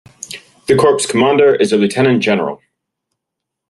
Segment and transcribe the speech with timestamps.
[0.65, 2.59] The corps commander is a lieutenant general.